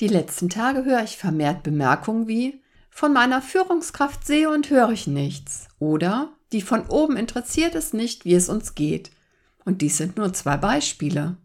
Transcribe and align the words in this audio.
Die 0.00 0.08
letzten 0.08 0.50
Tage 0.50 0.84
höre 0.84 1.02
ich 1.02 1.16
vermehrt 1.16 1.62
Bemerkungen 1.62 2.28
wie 2.28 2.62
von 2.90 3.12
meiner 3.12 3.40
Führungskraft 3.40 4.26
sehe 4.26 4.50
und 4.50 4.70
höre 4.70 4.90
ich 4.90 5.06
nichts 5.06 5.68
oder 5.78 6.32
die 6.52 6.62
von 6.62 6.86
oben 6.86 7.16
interessiert 7.16 7.74
es 7.74 7.92
nicht, 7.92 8.24
wie 8.24 8.34
es 8.34 8.48
uns 8.48 8.74
geht. 8.74 9.10
Und 9.64 9.82
dies 9.82 9.96
sind 9.96 10.16
nur 10.16 10.32
zwei 10.32 10.56
Beispiele. 10.56 11.36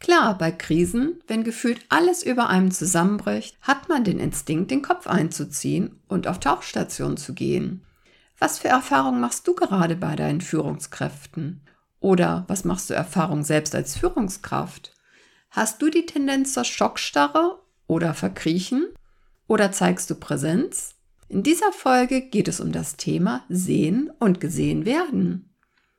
Klar, 0.00 0.36
bei 0.36 0.50
Krisen, 0.50 1.22
wenn 1.26 1.44
gefühlt 1.44 1.80
alles 1.88 2.22
über 2.22 2.48
einem 2.48 2.70
zusammenbricht, 2.70 3.56
hat 3.60 3.88
man 3.88 4.02
den 4.02 4.18
Instinkt, 4.18 4.70
den 4.70 4.82
Kopf 4.82 5.06
einzuziehen 5.06 6.00
und 6.08 6.26
auf 6.26 6.40
Tauchstation 6.40 7.16
zu 7.16 7.34
gehen. 7.34 7.84
Was 8.38 8.58
für 8.58 8.68
Erfahrungen 8.68 9.20
machst 9.20 9.46
du 9.46 9.54
gerade 9.54 9.96
bei 9.96 10.16
deinen 10.16 10.40
Führungskräften? 10.40 11.60
Oder 12.00 12.44
was 12.48 12.64
machst 12.64 12.88
du 12.88 12.94
Erfahrung 12.94 13.44
selbst 13.44 13.74
als 13.74 13.96
Führungskraft? 13.98 14.94
Hast 15.50 15.82
du 15.82 15.90
die 15.90 16.06
Tendenz 16.06 16.54
zur 16.54 16.64
Schockstarre 16.64 17.60
oder 17.90 18.14
Verkriechen? 18.14 18.86
Oder 19.48 19.72
zeigst 19.72 20.08
du 20.10 20.14
Präsenz? 20.14 20.94
In 21.28 21.42
dieser 21.42 21.72
Folge 21.72 22.22
geht 22.22 22.46
es 22.46 22.60
um 22.60 22.70
das 22.70 22.96
Thema 22.96 23.44
Sehen 23.48 24.12
und 24.20 24.40
gesehen 24.40 24.84
werden. 24.84 25.52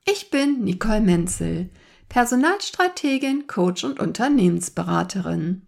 Ich 0.06 0.30
bin 0.30 0.64
Nicole 0.64 1.02
Menzel, 1.02 1.70
Personalstrategin, 2.08 3.46
Coach 3.46 3.84
und 3.84 4.00
Unternehmensberaterin. 4.00 5.64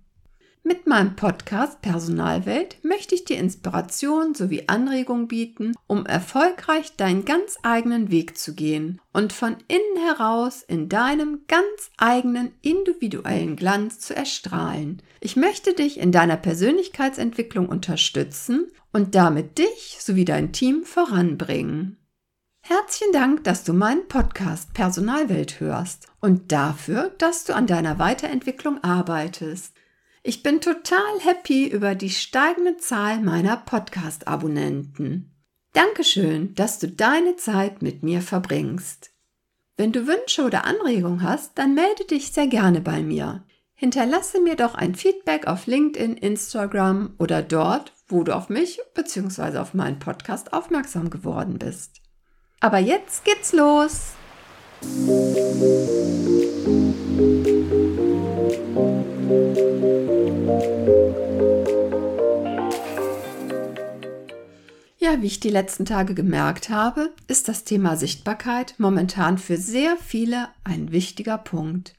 Mit 0.66 0.88
meinem 0.88 1.17
Podcast 1.17 1.81
Personalwelt 1.81 2.78
möchte 2.86 3.16
ich 3.16 3.25
dir 3.25 3.38
Inspiration 3.38 4.33
sowie 4.33 4.64
Anregung 4.67 5.28
bieten, 5.28 5.73
um 5.88 6.06
erfolgreich 6.06 6.95
deinen 6.95 7.25
ganz 7.25 7.58
eigenen 7.64 8.11
Weg 8.11 8.38
zu 8.38 8.56
gehen 8.56 9.02
und 9.11 9.34
von 9.34 9.58
innen 9.67 10.06
heraus 10.08 10.64
in 10.64 10.88
deinem 10.88 11.41
ganz 11.50 11.91
eigenen 11.97 12.53
individuellen 12.61 13.58
Glanz 13.58 14.00
zu 14.00 14.16
erstrahlen. 14.16 15.02
Ich 15.19 15.36
möchte 15.36 15.73
dich 15.73 16.00
in 16.00 16.14
deiner 16.14 16.38
Persönlichkeitsentwicklung 16.38 17.67
unterstützen 17.67 18.72
und 18.94 19.16
damit 19.16 19.58
dich 19.58 19.97
sowie 20.00 20.23
dein 20.23 20.53
Team 20.53 20.86
voranbringen. 20.86 21.97
Herzlichen 22.61 23.11
Dank, 23.11 23.44
dass 23.44 23.66
du 23.66 23.73
meinen 23.73 24.08
Podcast 24.08 24.73
Personalwelt 24.73 25.59
hörst 25.59 26.08
und 26.22 26.53
dafür, 26.53 27.11
dass 27.17 27.44
du 27.44 27.53
an 27.53 27.67
deiner 27.67 28.00
Weiterentwicklung 28.00 28.81
arbeitest. 28.81 29.72
Ich 30.25 30.41
bin 30.41 30.61
total 30.61 31.19
happy 31.19 31.67
über 31.67 31.95
die 31.95 32.09
steigende 32.09 32.77
Zahl 32.77 33.19
meiner 33.19 33.57
Podcast-Abonnenten. 33.57 35.35
Dankeschön, 35.73 36.55
dass 36.55 36.79
du 36.79 36.88
deine 36.88 37.35
Zeit 37.35 37.81
mit 37.81 38.03
mir 38.03 38.21
verbringst. 38.21 39.11
Wenn 39.75 39.91
du 39.91 40.07
Wünsche 40.07 40.44
oder 40.45 40.63
Anregungen 40.63 41.23
hast, 41.23 41.57
dann 41.57 41.73
melde 41.73 42.05
dich 42.05 42.31
sehr 42.31 42.47
gerne 42.47 42.79
bei 42.79 43.01
mir. 43.01 43.44
Hinterlasse 43.73 44.39
mir 44.39 44.55
doch 44.55 44.75
ein 44.75 44.95
Feedback 44.95 45.45
auf 45.45 45.67
LinkedIn, 45.67 46.16
Instagram 46.16 47.16
oder 47.19 47.41
dort, 47.41 47.91
wo 48.07 48.23
du 48.23 48.33
auf 48.33 48.47
mich 48.47 48.79
bzw. 48.95 49.57
auf 49.57 49.73
meinen 49.73 49.99
Podcast 49.99 50.53
aufmerksam 50.53 51.09
geworden 51.09 51.59
bist. 51.59 51.99
Aber 52.61 52.77
jetzt 52.77 53.25
geht's 53.25 53.51
los! 53.51 54.13
Ja, 57.45 57.62
wie 65.23 65.28
ich 65.28 65.39
die 65.39 65.50
letzten 65.50 65.85
Tage 65.85 66.16
gemerkt 66.16 66.69
habe, 66.69 67.13
ist 67.29 67.47
das 67.47 67.63
Thema 67.63 67.95
Sichtbarkeit 67.95 68.75
momentan 68.78 69.38
für 69.38 69.56
sehr 69.56 69.95
viele 69.95 70.50
ein 70.66 70.91
wichtiger 70.91 71.38
Punkt. 71.38 71.94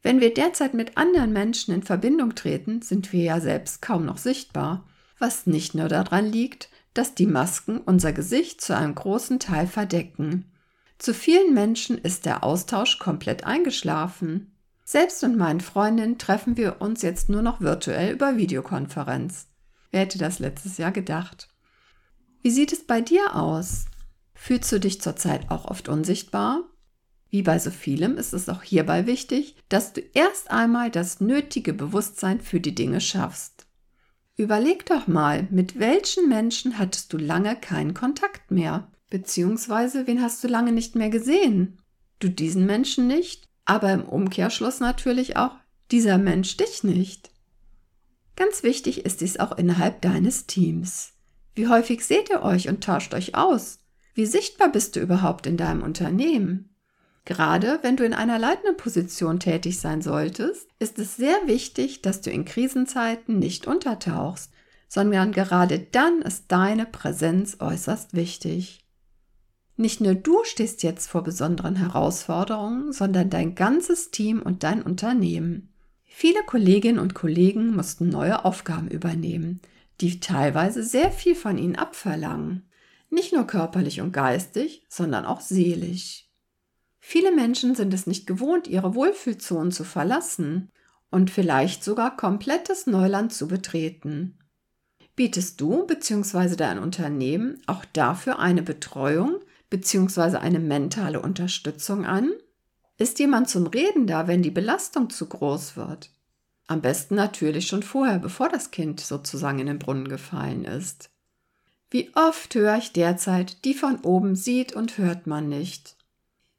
Wenn 0.00 0.20
wir 0.20 0.32
derzeit 0.32 0.74
mit 0.74 0.96
anderen 0.96 1.32
Menschen 1.32 1.74
in 1.74 1.82
Verbindung 1.82 2.36
treten, 2.36 2.80
sind 2.80 3.12
wir 3.12 3.24
ja 3.24 3.40
selbst 3.40 3.82
kaum 3.82 4.06
noch 4.06 4.16
sichtbar, 4.16 4.86
was 5.18 5.48
nicht 5.48 5.74
nur 5.74 5.88
daran 5.88 6.26
liegt, 6.26 6.68
dass 6.94 7.16
die 7.16 7.26
Masken 7.26 7.78
unser 7.78 8.12
Gesicht 8.12 8.60
zu 8.60 8.76
einem 8.76 8.94
großen 8.94 9.40
Teil 9.40 9.66
verdecken. 9.66 10.44
Zu 10.98 11.14
vielen 11.14 11.54
Menschen 11.54 11.98
ist 11.98 12.26
der 12.26 12.44
Austausch 12.44 13.00
komplett 13.00 13.42
eingeschlafen. 13.42 14.52
Selbst 14.84 15.20
mit 15.24 15.36
meinen 15.36 15.60
Freundinnen 15.60 16.16
treffen 16.16 16.56
wir 16.56 16.80
uns 16.80 17.02
jetzt 17.02 17.28
nur 17.28 17.42
noch 17.42 17.60
virtuell 17.60 18.12
über 18.12 18.36
Videokonferenz. 18.36 19.48
Wer 19.90 20.02
hätte 20.02 20.18
das 20.18 20.38
letztes 20.38 20.78
Jahr 20.78 20.92
gedacht? 20.92 21.48
Wie 22.42 22.50
sieht 22.50 22.72
es 22.72 22.86
bei 22.86 23.00
dir 23.00 23.34
aus? 23.34 23.86
Fühlst 24.34 24.70
du 24.72 24.80
dich 24.80 25.00
zurzeit 25.00 25.50
auch 25.50 25.64
oft 25.64 25.88
unsichtbar? 25.88 26.64
Wie 27.30 27.42
bei 27.42 27.58
so 27.58 27.70
vielem 27.70 28.16
ist 28.16 28.32
es 28.32 28.48
auch 28.48 28.62
hierbei 28.62 29.06
wichtig, 29.06 29.56
dass 29.68 29.92
du 29.92 30.00
erst 30.14 30.50
einmal 30.50 30.90
das 30.90 31.20
nötige 31.20 31.74
Bewusstsein 31.74 32.40
für 32.40 32.60
die 32.60 32.74
Dinge 32.74 33.00
schaffst. 33.00 33.66
Überleg 34.36 34.86
doch 34.86 35.08
mal, 35.08 35.46
mit 35.50 35.78
welchen 35.78 36.28
Menschen 36.28 36.78
hattest 36.78 37.12
du 37.12 37.18
lange 37.18 37.56
keinen 37.56 37.92
Kontakt 37.92 38.50
mehr? 38.50 38.90
Beziehungsweise 39.10 40.06
wen 40.06 40.22
hast 40.22 40.42
du 40.44 40.48
lange 40.48 40.72
nicht 40.72 40.94
mehr 40.94 41.10
gesehen? 41.10 41.78
Du 42.20 42.28
diesen 42.28 42.64
Menschen 42.66 43.06
nicht? 43.06 43.48
aber 43.68 43.92
im 43.92 44.02
Umkehrschluss 44.02 44.80
natürlich 44.80 45.36
auch 45.36 45.54
dieser 45.90 46.16
Mensch 46.16 46.56
dich 46.56 46.84
nicht. 46.84 47.30
Ganz 48.34 48.62
wichtig 48.62 49.04
ist 49.04 49.20
dies 49.20 49.38
auch 49.38 49.52
innerhalb 49.58 50.00
deines 50.00 50.46
Teams. 50.46 51.12
Wie 51.58 51.66
häufig 51.66 52.04
seht 52.04 52.30
ihr 52.30 52.42
euch 52.42 52.68
und 52.68 52.84
tauscht 52.84 53.14
euch 53.14 53.34
aus? 53.34 53.80
Wie 54.14 54.26
sichtbar 54.26 54.70
bist 54.70 54.94
du 54.94 55.00
überhaupt 55.00 55.44
in 55.44 55.56
deinem 55.56 55.82
Unternehmen? 55.82 56.72
Gerade 57.24 57.80
wenn 57.82 57.96
du 57.96 58.04
in 58.04 58.14
einer 58.14 58.38
leitenden 58.38 58.76
Position 58.76 59.40
tätig 59.40 59.80
sein 59.80 60.00
solltest, 60.00 60.68
ist 60.78 61.00
es 61.00 61.16
sehr 61.16 61.36
wichtig, 61.46 62.00
dass 62.00 62.20
du 62.20 62.30
in 62.30 62.44
Krisenzeiten 62.44 63.40
nicht 63.40 63.66
untertauchst, 63.66 64.52
sondern 64.86 65.32
gerade 65.32 65.80
dann 65.80 66.22
ist 66.22 66.44
deine 66.46 66.86
Präsenz 66.86 67.56
äußerst 67.58 68.14
wichtig. 68.14 68.86
Nicht 69.76 70.00
nur 70.00 70.14
du 70.14 70.44
stehst 70.44 70.84
jetzt 70.84 71.08
vor 71.10 71.24
besonderen 71.24 71.74
Herausforderungen, 71.74 72.92
sondern 72.92 73.30
dein 73.30 73.56
ganzes 73.56 74.12
Team 74.12 74.42
und 74.42 74.62
dein 74.62 74.80
Unternehmen. 74.80 75.74
Viele 76.04 76.44
Kolleginnen 76.44 77.00
und 77.00 77.14
Kollegen 77.14 77.74
mussten 77.74 78.08
neue 78.10 78.44
Aufgaben 78.44 78.86
übernehmen, 78.86 79.60
die 80.00 80.20
teilweise 80.20 80.82
sehr 80.82 81.10
viel 81.10 81.34
von 81.34 81.58
ihnen 81.58 81.76
abverlangen. 81.76 82.68
Nicht 83.10 83.32
nur 83.32 83.46
körperlich 83.46 84.00
und 84.00 84.12
geistig, 84.12 84.84
sondern 84.88 85.24
auch 85.24 85.40
seelisch. 85.40 86.28
Viele 87.00 87.34
Menschen 87.34 87.74
sind 87.74 87.94
es 87.94 88.06
nicht 88.06 88.26
gewohnt, 88.26 88.66
ihre 88.66 88.94
Wohlfühlzonen 88.94 89.72
zu 89.72 89.84
verlassen 89.84 90.70
und 91.10 91.30
vielleicht 91.30 91.82
sogar 91.82 92.16
komplettes 92.16 92.86
Neuland 92.86 93.32
zu 93.32 93.48
betreten. 93.48 94.38
Bietest 95.16 95.60
du 95.60 95.86
bzw. 95.86 96.54
dein 96.54 96.78
Unternehmen 96.78 97.60
auch 97.66 97.84
dafür 97.86 98.38
eine 98.38 98.62
Betreuung, 98.62 99.40
bzw. 99.70 100.36
eine 100.36 100.60
mentale 100.60 101.20
Unterstützung 101.20 102.04
an? 102.04 102.30
Ist 102.98 103.18
jemand 103.18 103.48
zum 103.48 103.66
Reden 103.66 104.06
da, 104.06 104.28
wenn 104.28 104.42
die 104.42 104.50
Belastung 104.50 105.10
zu 105.10 105.26
groß 105.26 105.76
wird? 105.76 106.10
Am 106.68 106.82
besten 106.82 107.14
natürlich 107.14 107.66
schon 107.66 107.82
vorher, 107.82 108.18
bevor 108.18 108.50
das 108.50 108.70
Kind 108.70 109.00
sozusagen 109.00 109.58
in 109.58 109.66
den 109.66 109.78
Brunnen 109.78 110.06
gefallen 110.06 110.64
ist. 110.64 111.10
Wie 111.90 112.14
oft 112.14 112.54
höre 112.54 112.76
ich 112.76 112.92
derzeit, 112.92 113.64
die 113.64 113.72
von 113.72 114.00
oben 114.00 114.36
sieht 114.36 114.74
und 114.74 114.98
hört 114.98 115.26
man 115.26 115.48
nicht. 115.48 115.96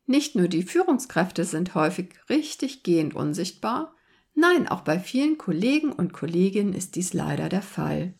Nicht 0.08 0.36
nur 0.36 0.48
die 0.48 0.64
Führungskräfte 0.64 1.46
sind 1.46 1.76
häufig 1.76 2.16
richtig 2.28 2.82
gehend 2.82 3.14
unsichtbar, 3.14 3.94
nein, 4.34 4.68
auch 4.68 4.82
bei 4.82 5.00
vielen 5.00 5.38
Kollegen 5.38 5.92
und 5.92 6.12
Kolleginnen 6.14 6.74
ist 6.74 6.96
dies 6.96 7.14
leider 7.14 7.48
der 7.48 7.62
Fall. 7.62 8.16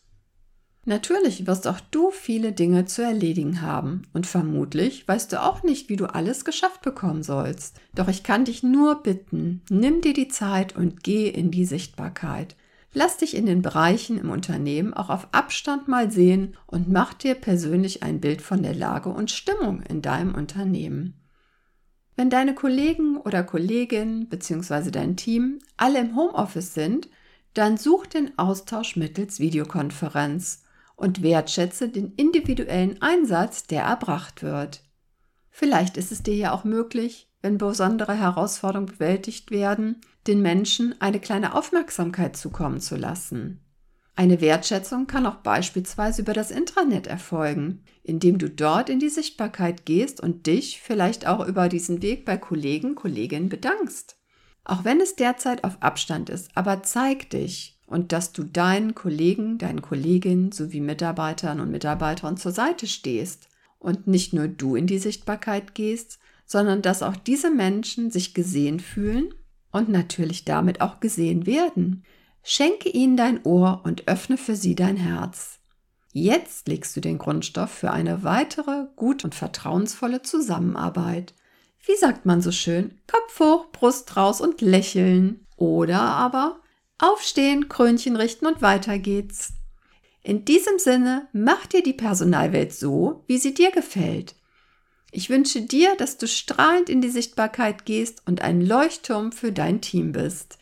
Natürlich 0.86 1.46
wirst 1.46 1.66
auch 1.66 1.80
du 1.90 2.10
viele 2.10 2.52
Dinge 2.52 2.86
zu 2.86 3.02
erledigen 3.02 3.60
haben 3.60 4.02
und 4.14 4.26
vermutlich 4.26 5.06
weißt 5.06 5.32
du 5.32 5.42
auch 5.42 5.62
nicht, 5.62 5.90
wie 5.90 5.96
du 5.96 6.06
alles 6.06 6.46
geschafft 6.46 6.80
bekommen 6.80 7.22
sollst. 7.22 7.78
Doch 7.94 8.08
ich 8.08 8.22
kann 8.22 8.46
dich 8.46 8.62
nur 8.62 9.02
bitten, 9.02 9.60
nimm 9.68 10.00
dir 10.00 10.14
die 10.14 10.28
Zeit 10.28 10.74
und 10.74 11.04
geh 11.04 11.28
in 11.28 11.50
die 11.50 11.66
Sichtbarkeit. 11.66 12.56
Lass 12.92 13.18
dich 13.18 13.36
in 13.36 13.46
den 13.46 13.62
Bereichen 13.62 14.18
im 14.18 14.30
Unternehmen 14.30 14.94
auch 14.94 15.10
auf 15.10 15.28
Abstand 15.32 15.86
mal 15.86 16.10
sehen 16.10 16.56
und 16.66 16.88
mach 16.88 17.12
dir 17.12 17.34
persönlich 17.34 18.02
ein 18.02 18.20
Bild 18.20 18.42
von 18.42 18.62
der 18.62 18.74
Lage 18.74 19.10
und 19.10 19.30
Stimmung 19.30 19.82
in 19.82 20.02
deinem 20.02 20.34
Unternehmen. 20.34 21.14
Wenn 22.16 22.30
deine 22.30 22.54
Kollegen 22.54 23.18
oder 23.18 23.44
Kolleginnen 23.44 24.28
bzw. 24.28 24.90
dein 24.90 25.16
Team 25.16 25.60
alle 25.76 26.00
im 26.00 26.16
Homeoffice 26.16 26.74
sind, 26.74 27.08
dann 27.54 27.76
such 27.76 28.06
den 28.06 28.36
Austausch 28.38 28.96
mittels 28.96 29.40
Videokonferenz 29.40 30.64
und 31.00 31.22
wertschätze 31.22 31.88
den 31.88 32.12
individuellen 32.12 33.00
Einsatz, 33.00 33.66
der 33.66 33.82
erbracht 33.82 34.42
wird. 34.42 34.82
Vielleicht 35.50 35.96
ist 35.96 36.12
es 36.12 36.22
dir 36.22 36.36
ja 36.36 36.52
auch 36.52 36.64
möglich, 36.64 37.28
wenn 37.42 37.58
besondere 37.58 38.14
Herausforderungen 38.14 38.86
bewältigt 38.86 39.50
werden, 39.50 40.02
den 40.26 40.42
Menschen 40.42 40.94
eine 41.00 41.18
kleine 41.18 41.54
Aufmerksamkeit 41.54 42.36
zukommen 42.36 42.80
zu 42.80 42.96
lassen. 42.96 43.64
Eine 44.14 44.42
Wertschätzung 44.42 45.06
kann 45.06 45.24
auch 45.24 45.36
beispielsweise 45.36 46.20
über 46.20 46.34
das 46.34 46.50
Intranet 46.50 47.06
erfolgen, 47.06 47.82
indem 48.02 48.36
du 48.36 48.50
dort 48.50 48.90
in 48.90 48.98
die 48.98 49.08
Sichtbarkeit 49.08 49.86
gehst 49.86 50.20
und 50.20 50.46
dich 50.46 50.82
vielleicht 50.82 51.26
auch 51.26 51.46
über 51.46 51.70
diesen 51.70 52.02
Weg 52.02 52.26
bei 52.26 52.36
Kollegen, 52.36 52.94
Kolleginnen 52.94 53.48
bedankst. 53.48 54.18
Auch 54.64 54.84
wenn 54.84 55.00
es 55.00 55.16
derzeit 55.16 55.64
auf 55.64 55.78
Abstand 55.80 56.28
ist, 56.28 56.50
aber 56.54 56.82
zeig 56.82 57.30
dich 57.30 57.79
und 57.90 58.12
dass 58.12 58.32
du 58.32 58.44
deinen 58.44 58.94
Kollegen, 58.94 59.58
deinen 59.58 59.82
Kolleginnen 59.82 60.52
sowie 60.52 60.80
Mitarbeitern 60.80 61.58
und 61.58 61.72
Mitarbeitern 61.72 62.36
zur 62.36 62.52
Seite 62.52 62.86
stehst 62.86 63.48
und 63.80 64.06
nicht 64.06 64.32
nur 64.32 64.46
du 64.46 64.76
in 64.76 64.86
die 64.86 65.00
Sichtbarkeit 65.00 65.74
gehst, 65.74 66.20
sondern 66.46 66.82
dass 66.82 67.02
auch 67.02 67.16
diese 67.16 67.50
Menschen 67.50 68.12
sich 68.12 68.32
gesehen 68.32 68.78
fühlen 68.78 69.34
und 69.72 69.88
natürlich 69.88 70.44
damit 70.44 70.80
auch 70.80 71.00
gesehen 71.00 71.46
werden. 71.46 72.04
Schenke 72.44 72.88
ihnen 72.88 73.16
dein 73.16 73.44
Ohr 73.44 73.80
und 73.84 74.06
öffne 74.06 74.36
für 74.36 74.54
sie 74.54 74.76
dein 74.76 74.96
Herz. 74.96 75.58
Jetzt 76.12 76.68
legst 76.68 76.96
du 76.96 77.00
den 77.00 77.18
Grundstoff 77.18 77.70
für 77.70 77.90
eine 77.90 78.22
weitere, 78.22 78.86
gut 78.94 79.24
und 79.24 79.34
vertrauensvolle 79.34 80.22
Zusammenarbeit. 80.22 81.34
Wie 81.84 81.96
sagt 81.96 82.24
man 82.24 82.40
so 82.40 82.52
schön? 82.52 83.00
Kopf 83.08 83.40
hoch, 83.40 83.72
Brust 83.72 84.16
raus 84.16 84.40
und 84.40 84.60
lächeln. 84.60 85.46
Oder 85.56 86.00
aber 86.00 86.59
aufstehen, 87.02 87.68
Krönchen 87.68 88.16
richten 88.16 88.46
und 88.46 88.62
weiter 88.62 88.98
geht's. 88.98 89.52
In 90.22 90.44
diesem 90.44 90.78
Sinne, 90.78 91.28
mach 91.32 91.66
dir 91.66 91.82
die 91.82 91.94
Personalwelt 91.94 92.72
so, 92.72 93.24
wie 93.26 93.38
sie 93.38 93.54
dir 93.54 93.70
gefällt. 93.70 94.34
Ich 95.12 95.30
wünsche 95.30 95.62
dir, 95.62 95.96
dass 95.96 96.18
du 96.18 96.28
strahlend 96.28 96.88
in 96.88 97.00
die 97.00 97.10
Sichtbarkeit 97.10 97.84
gehst 97.84 98.22
und 98.26 98.42
ein 98.42 98.60
Leuchtturm 98.60 99.32
für 99.32 99.50
dein 99.50 99.80
Team 99.80 100.12
bist. 100.12 100.58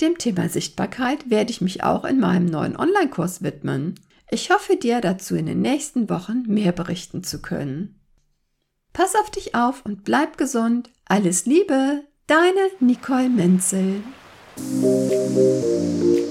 Dem 0.00 0.18
Thema 0.18 0.48
Sichtbarkeit 0.48 1.30
werde 1.30 1.52
ich 1.52 1.60
mich 1.60 1.84
auch 1.84 2.04
in 2.04 2.18
meinem 2.18 2.46
neuen 2.46 2.76
Online-Kurs 2.76 3.42
widmen. 3.42 3.94
Ich 4.30 4.50
hoffe 4.50 4.76
dir 4.76 5.00
dazu 5.00 5.36
in 5.36 5.46
den 5.46 5.60
nächsten 5.60 6.10
Wochen 6.10 6.42
mehr 6.46 6.72
berichten 6.72 7.22
zu 7.22 7.40
können. 7.40 8.00
Pass 8.92 9.14
auf 9.14 9.30
dich 9.30 9.54
auf 9.54 9.84
und 9.84 10.04
bleib 10.04 10.36
gesund. 10.36 10.90
Alles 11.04 11.46
Liebe, 11.46 12.04
deine 12.26 12.70
Nicole 12.80 13.28
Menzel. 13.28 14.02
Thank 14.56 15.12
you. 16.04 16.23